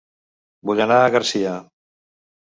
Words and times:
Vull 0.69 0.81
anar 0.85 0.97
a 1.01 1.11
Garcia 1.15 1.51